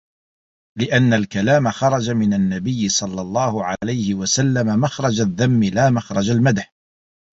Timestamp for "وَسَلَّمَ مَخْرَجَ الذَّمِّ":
4.13-5.63